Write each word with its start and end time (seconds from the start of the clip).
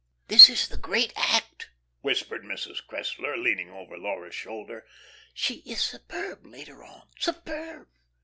"This 0.29 0.49
is 0.49 0.67
the 0.67 0.77
great 0.77 1.13
act," 1.15 1.69
whispered 2.01 2.41
Mrs. 2.43 2.79
Cressler, 2.87 3.37
leaning 3.37 3.69
over 3.69 3.99
Laura's 3.99 4.33
shoulder. 4.33 4.83
"She 5.31 5.57
is 5.57 5.79
superb 5.83 6.43
later 6.43 6.83
on. 6.83 7.07
Superb." 7.19 7.87